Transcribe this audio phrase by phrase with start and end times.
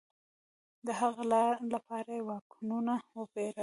[0.85, 1.23] د هغه
[1.73, 3.59] لپاره یې واګونونه وپېرل.